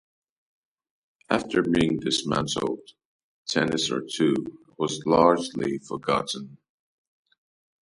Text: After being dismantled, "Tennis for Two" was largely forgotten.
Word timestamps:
After 1.29 1.61
being 1.61 1.99
dismantled, 1.99 2.79
"Tennis 3.47 3.85
for 3.89 4.01
Two" 4.01 4.33
was 4.75 5.05
largely 5.05 5.77
forgotten. 5.77 6.57